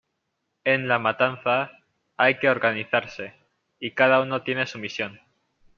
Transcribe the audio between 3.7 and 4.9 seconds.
y cada uno tiene su